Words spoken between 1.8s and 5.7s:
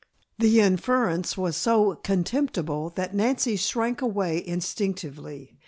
contemptible that Nancy shrank away instinctively.